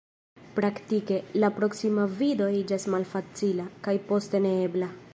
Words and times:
Praktike, 0.53 1.19
la 1.43 1.51
proksima 1.59 2.07
vido 2.23 2.49
iĝas 2.63 2.89
malfacila, 2.97 3.71
kaj 3.89 3.99
poste 4.11 4.45
neebla. 4.49 4.95